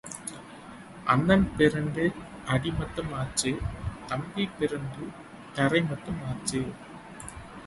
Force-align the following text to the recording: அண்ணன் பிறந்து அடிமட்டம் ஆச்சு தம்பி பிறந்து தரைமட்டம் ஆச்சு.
அண்ணன் 1.07 1.45
பிறந்து 1.57 2.05
அடிமட்டம் 2.47 3.11
ஆச்சு 3.11 3.51
தம்பி 4.07 4.49
பிறந்து 4.59 5.05
தரைமட்டம் 5.53 6.21
ஆச்சு. 6.27 6.61